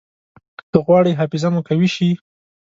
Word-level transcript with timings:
که 0.71 0.79
غواړئ 0.85 1.11
حافظه 1.19 1.49
مو 1.53 1.61
قوي 1.67 1.89
شي. 1.95 2.09